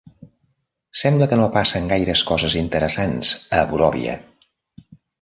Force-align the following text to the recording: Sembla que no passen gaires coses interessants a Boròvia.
Sembla 1.01 1.27
que 1.33 1.37
no 1.41 1.45
passen 1.59 1.91
gaires 1.93 2.25
coses 2.31 2.57
interessants 2.65 3.33
a 3.61 3.63
Boròvia. 3.75 4.21